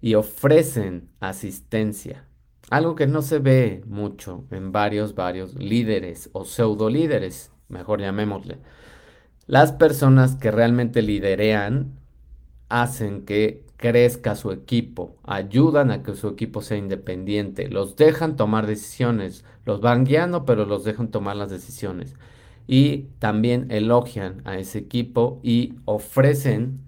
y 0.00 0.14
ofrecen 0.14 1.08
asistencia. 1.20 2.24
Algo 2.70 2.96
que 2.96 3.06
no 3.06 3.22
se 3.22 3.38
ve 3.38 3.82
mucho 3.86 4.44
en 4.50 4.72
varios, 4.72 5.14
varios 5.14 5.54
líderes 5.54 6.30
o 6.32 6.44
pseudo 6.44 6.90
líderes, 6.90 7.52
mejor 7.68 8.00
llamémosle. 8.00 8.58
Las 9.46 9.70
personas 9.70 10.34
que 10.34 10.50
realmente 10.50 11.02
liderean 11.02 11.92
hacen 12.68 13.24
que 13.24 13.65
crezca 13.76 14.34
su 14.34 14.52
equipo, 14.52 15.16
ayudan 15.24 15.90
a 15.90 16.02
que 16.02 16.14
su 16.14 16.28
equipo 16.28 16.62
sea 16.62 16.78
independiente, 16.78 17.68
los 17.68 17.96
dejan 17.96 18.36
tomar 18.36 18.66
decisiones, 18.66 19.44
los 19.64 19.80
van 19.80 20.04
guiando, 20.04 20.44
pero 20.44 20.64
los 20.64 20.84
dejan 20.84 21.10
tomar 21.10 21.36
las 21.36 21.50
decisiones. 21.50 22.14
Y 22.66 23.08
también 23.18 23.70
elogian 23.70 24.42
a 24.44 24.58
ese 24.58 24.78
equipo 24.78 25.40
y 25.42 25.74
ofrecen 25.84 26.80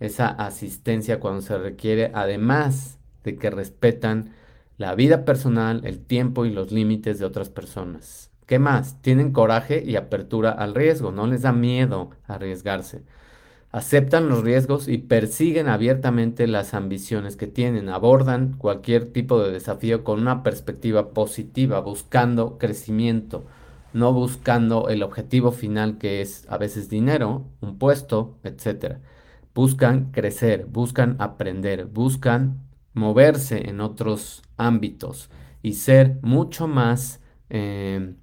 esa 0.00 0.28
asistencia 0.28 1.20
cuando 1.20 1.42
se 1.42 1.58
requiere, 1.58 2.10
además 2.14 2.98
de 3.24 3.36
que 3.36 3.50
respetan 3.50 4.32
la 4.78 4.94
vida 4.94 5.24
personal, 5.24 5.82
el 5.84 5.98
tiempo 5.98 6.44
y 6.44 6.50
los 6.50 6.70
límites 6.70 7.18
de 7.18 7.24
otras 7.24 7.50
personas. 7.50 8.30
¿Qué 8.46 8.58
más? 8.58 9.00
Tienen 9.02 9.32
coraje 9.32 9.82
y 9.84 9.96
apertura 9.96 10.52
al 10.52 10.74
riesgo, 10.74 11.10
no 11.10 11.26
les 11.26 11.42
da 11.42 11.52
miedo 11.52 12.10
arriesgarse. 12.26 13.02
Aceptan 13.76 14.30
los 14.30 14.42
riesgos 14.42 14.88
y 14.88 14.96
persiguen 14.96 15.68
abiertamente 15.68 16.46
las 16.46 16.72
ambiciones 16.72 17.36
que 17.36 17.46
tienen. 17.46 17.90
Abordan 17.90 18.54
cualquier 18.56 19.12
tipo 19.12 19.38
de 19.38 19.52
desafío 19.52 20.02
con 20.02 20.18
una 20.18 20.42
perspectiva 20.42 21.10
positiva, 21.10 21.80
buscando 21.80 22.56
crecimiento, 22.56 23.44
no 23.92 24.14
buscando 24.14 24.88
el 24.88 25.02
objetivo 25.02 25.52
final 25.52 25.98
que 25.98 26.22
es 26.22 26.46
a 26.48 26.56
veces 26.56 26.88
dinero, 26.88 27.44
un 27.60 27.76
puesto, 27.76 28.38
etc. 28.44 28.96
Buscan 29.54 30.10
crecer, 30.10 30.64
buscan 30.64 31.16
aprender, 31.18 31.84
buscan 31.84 32.62
moverse 32.94 33.68
en 33.68 33.82
otros 33.82 34.40
ámbitos 34.56 35.28
y 35.60 35.74
ser 35.74 36.18
mucho 36.22 36.66
más, 36.66 37.20
eh, 37.50 38.14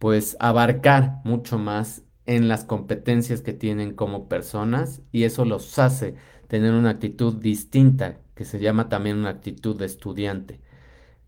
pues 0.00 0.36
abarcar 0.40 1.20
mucho 1.22 1.58
más 1.58 2.02
en 2.30 2.48
las 2.48 2.64
competencias 2.64 3.42
que 3.42 3.52
tienen 3.52 3.92
como 3.94 4.28
personas 4.28 5.02
y 5.10 5.24
eso 5.24 5.44
los 5.44 5.78
hace 5.80 6.14
tener 6.48 6.72
una 6.74 6.90
actitud 6.90 7.34
distinta 7.34 8.20
que 8.36 8.44
se 8.44 8.60
llama 8.60 8.88
también 8.88 9.18
una 9.18 9.30
actitud 9.30 9.76
de 9.76 9.86
estudiante. 9.86 10.60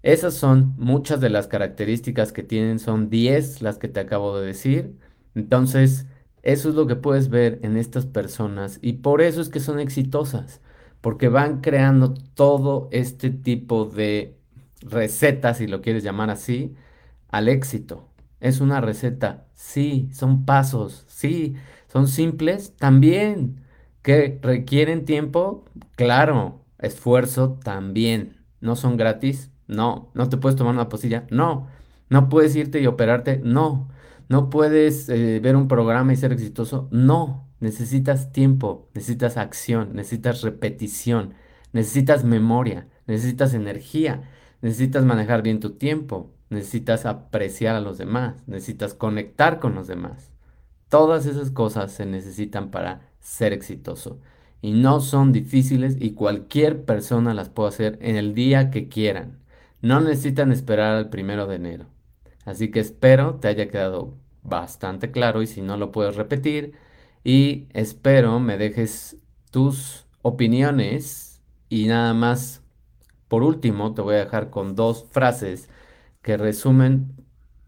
Esas 0.02 0.34
son 0.34 0.74
muchas 0.78 1.20
de 1.20 1.30
las 1.30 1.48
características 1.48 2.32
que 2.32 2.42
tienen, 2.44 2.78
son 2.78 3.10
10 3.10 3.62
las 3.62 3.78
que 3.78 3.88
te 3.88 4.00
acabo 4.00 4.38
de 4.38 4.46
decir. 4.46 4.96
Entonces, 5.34 6.06
eso 6.42 6.68
es 6.70 6.74
lo 6.76 6.86
que 6.86 6.96
puedes 6.96 7.30
ver 7.30 7.60
en 7.62 7.76
estas 7.76 8.06
personas 8.06 8.78
y 8.82 8.94
por 8.94 9.22
eso 9.22 9.40
es 9.40 9.48
que 9.48 9.60
son 9.60 9.80
exitosas, 9.80 10.60
porque 11.00 11.28
van 11.28 11.60
creando 11.62 12.14
todo 12.34 12.88
este 12.92 13.30
tipo 13.30 13.86
de 13.86 14.36
recetas, 14.82 15.58
si 15.58 15.66
lo 15.68 15.82
quieres 15.82 16.04
llamar 16.04 16.30
así, 16.30 16.74
al 17.28 17.48
éxito. 17.48 18.11
Es 18.42 18.60
una 18.60 18.80
receta, 18.80 19.46
sí, 19.54 20.10
son 20.12 20.44
pasos, 20.44 21.04
sí, 21.06 21.54
son 21.86 22.08
simples 22.08 22.74
también, 22.76 23.62
que 24.02 24.40
requieren 24.42 25.04
tiempo, 25.04 25.64
claro, 25.94 26.64
esfuerzo 26.80 27.60
también, 27.62 28.44
no 28.60 28.74
son 28.74 28.96
gratis, 28.96 29.52
no, 29.68 30.10
no 30.14 30.28
te 30.28 30.38
puedes 30.38 30.56
tomar 30.56 30.74
una 30.74 30.88
posilla, 30.88 31.24
no, 31.30 31.68
no 32.08 32.28
puedes 32.28 32.56
irte 32.56 32.80
y 32.80 32.88
operarte, 32.88 33.40
no, 33.44 33.88
no 34.28 34.50
puedes 34.50 35.08
eh, 35.08 35.38
ver 35.40 35.54
un 35.54 35.68
programa 35.68 36.12
y 36.12 36.16
ser 36.16 36.32
exitoso, 36.32 36.88
no, 36.90 37.46
necesitas 37.60 38.32
tiempo, 38.32 38.88
necesitas 38.92 39.36
acción, 39.36 39.90
necesitas 39.94 40.42
repetición, 40.42 41.34
necesitas 41.72 42.24
memoria, 42.24 42.88
necesitas 43.06 43.54
energía, 43.54 44.28
necesitas 44.62 45.04
manejar 45.04 45.42
bien 45.42 45.60
tu 45.60 45.76
tiempo, 45.76 46.32
necesitas 46.52 47.06
apreciar 47.06 47.74
a 47.74 47.80
los 47.80 47.98
demás, 47.98 48.36
necesitas 48.46 48.94
conectar 48.94 49.58
con 49.58 49.74
los 49.74 49.86
demás. 49.86 50.30
Todas 50.88 51.26
esas 51.26 51.50
cosas 51.50 51.92
se 51.92 52.06
necesitan 52.06 52.70
para 52.70 53.10
ser 53.20 53.52
exitoso 53.52 54.20
y 54.60 54.72
no 54.72 55.00
son 55.00 55.32
difíciles 55.32 55.96
y 55.98 56.12
cualquier 56.12 56.84
persona 56.84 57.34
las 57.34 57.48
puede 57.48 57.70
hacer 57.70 57.98
en 58.02 58.16
el 58.16 58.34
día 58.34 58.70
que 58.70 58.88
quieran. 58.88 59.38
No 59.80 60.00
necesitan 60.00 60.52
esperar 60.52 60.94
al 60.94 61.10
primero 61.10 61.46
de 61.46 61.56
enero. 61.56 61.86
Así 62.44 62.70
que 62.70 62.80
espero 62.80 63.36
te 63.36 63.48
haya 63.48 63.68
quedado 63.68 64.14
bastante 64.42 65.10
claro 65.10 65.42
y 65.42 65.46
si 65.46 65.62
no 65.62 65.76
lo 65.76 65.92
puedes 65.92 66.16
repetir 66.16 66.74
y 67.24 67.68
espero 67.72 68.40
me 68.40 68.58
dejes 68.58 69.16
tus 69.50 70.06
opiniones 70.22 71.40
y 71.68 71.86
nada 71.86 72.14
más 72.14 72.62
por 73.28 73.42
último 73.42 73.94
te 73.94 74.02
voy 74.02 74.16
a 74.16 74.24
dejar 74.24 74.50
con 74.50 74.74
dos 74.74 75.06
frases 75.10 75.68
que 76.22 76.36
resumen 76.36 77.14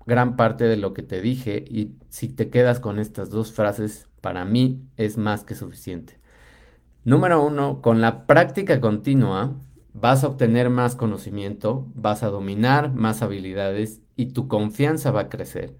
gran 0.07 0.37
parte 0.37 0.65
de 0.65 0.77
lo 0.77 0.95
que 0.95 1.03
te 1.03 1.21
dije 1.21 1.65
y 1.67 1.97
si 2.09 2.29
te 2.29 2.51
quedas 2.51 2.81
con 2.81 2.99
estas 2.99 3.31
dos 3.31 3.53
frases, 3.53 4.09
para 4.21 4.45
mí 4.45 4.83
es 4.97 5.19
más 5.19 5.45
que 5.45 5.55
suficiente. 5.55 6.19
Número 7.05 7.45
uno, 7.45 7.83
con 7.83 8.01
la 8.01 8.27
práctica 8.27 8.81
continua 8.81 9.55
vas 9.93 10.25
a 10.25 10.29
obtener 10.29 10.71
más 10.71 10.97
conocimiento, 10.97 11.87
vas 11.95 12.23
a 12.23 12.29
dominar 12.29 12.93
más 12.93 13.23
habilidades 13.23 14.03
y 14.17 14.27
tu 14.27 14.49
confianza 14.49 15.11
va 15.11 15.23
a 15.23 15.29
crecer. 15.29 15.77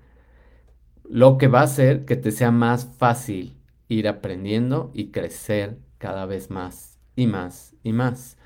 Lo 1.09 1.37
que 1.37 1.49
va 1.49 1.61
a 1.61 1.65
hacer 1.65 2.05
que 2.05 2.17
te 2.17 2.31
sea 2.31 2.51
más 2.51 2.87
fácil 2.99 3.59
ir 3.89 4.09
aprendiendo 4.09 4.91
y 4.95 5.11
crecer 5.11 5.79
cada 5.99 6.27
vez 6.27 6.51
más 6.51 6.99
y 7.17 7.27
más 7.27 7.75
y 7.83 7.93
más. 7.93 8.39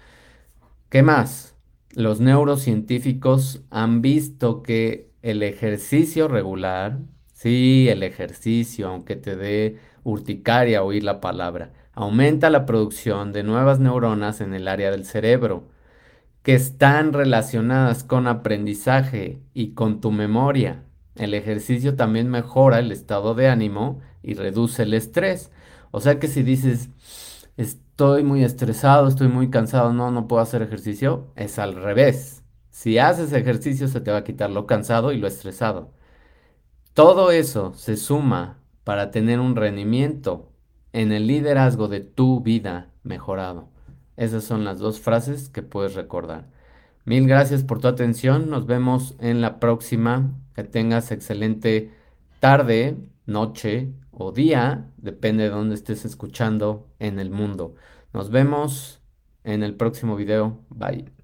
¿Qué 0.88 1.02
más? 1.02 1.57
Los 1.94 2.20
neurocientíficos 2.20 3.62
han 3.70 4.02
visto 4.02 4.62
que 4.62 5.10
el 5.22 5.42
ejercicio 5.42 6.28
regular, 6.28 6.98
sí, 7.32 7.88
el 7.88 8.02
ejercicio, 8.02 8.88
aunque 8.88 9.16
te 9.16 9.36
dé 9.36 9.78
urticaria 10.04 10.82
oír 10.82 11.04
la 11.04 11.20
palabra, 11.20 11.72
aumenta 11.92 12.50
la 12.50 12.66
producción 12.66 13.32
de 13.32 13.42
nuevas 13.42 13.80
neuronas 13.80 14.40
en 14.40 14.54
el 14.54 14.68
área 14.68 14.90
del 14.90 15.04
cerebro 15.04 15.68
que 16.42 16.54
están 16.54 17.12
relacionadas 17.12 18.04
con 18.04 18.26
aprendizaje 18.26 19.40
y 19.52 19.72
con 19.74 20.00
tu 20.00 20.12
memoria. 20.12 20.84
El 21.16 21.34
ejercicio 21.34 21.96
también 21.96 22.30
mejora 22.30 22.78
el 22.78 22.92
estado 22.92 23.34
de 23.34 23.48
ánimo 23.48 24.00
y 24.22 24.34
reduce 24.34 24.84
el 24.84 24.94
estrés. 24.94 25.50
O 25.90 26.00
sea 26.00 26.18
que 26.18 26.28
si 26.28 26.42
dices, 26.42 26.90
estoy 27.58 28.22
muy 28.24 28.44
estresado, 28.44 29.08
estoy 29.08 29.28
muy 29.28 29.50
cansado, 29.50 29.92
no, 29.92 30.10
no 30.10 30.28
puedo 30.28 30.40
hacer 30.40 30.62
ejercicio, 30.62 31.26
es 31.36 31.58
al 31.58 31.74
revés. 31.74 32.44
Si 32.70 32.98
haces 32.98 33.32
ejercicio 33.32 33.88
se 33.88 34.00
te 34.00 34.10
va 34.10 34.18
a 34.18 34.24
quitar 34.24 34.50
lo 34.50 34.66
cansado 34.66 35.12
y 35.12 35.18
lo 35.18 35.26
estresado. 35.26 35.92
Todo 36.94 37.30
eso 37.32 37.74
se 37.74 37.96
suma 37.96 38.58
para 38.84 39.10
tener 39.10 39.40
un 39.40 39.56
rendimiento 39.56 40.52
en 40.92 41.12
el 41.12 41.26
liderazgo 41.26 41.88
de 41.88 42.00
tu 42.00 42.40
vida 42.40 42.90
mejorado. 43.02 43.68
Esas 44.16 44.44
son 44.44 44.64
las 44.64 44.78
dos 44.78 45.00
frases 45.00 45.48
que 45.48 45.62
puedes 45.62 45.94
recordar. 45.94 46.46
Mil 47.04 47.26
gracias 47.26 47.64
por 47.64 47.80
tu 47.80 47.88
atención. 47.88 48.50
Nos 48.50 48.66
vemos 48.66 49.16
en 49.20 49.40
la 49.40 49.60
próxima. 49.60 50.32
Que 50.54 50.64
tengas 50.64 51.12
excelente 51.12 51.92
tarde, 52.40 52.96
noche 53.26 53.92
o 54.18 54.32
día, 54.32 54.92
depende 54.96 55.44
de 55.44 55.50
dónde 55.50 55.74
estés 55.74 56.04
escuchando 56.04 56.88
en 56.98 57.18
el 57.18 57.30
mundo. 57.30 57.74
Nos 58.12 58.30
vemos 58.30 59.02
en 59.44 59.62
el 59.62 59.76
próximo 59.76 60.16
video. 60.16 60.64
Bye. 60.70 61.17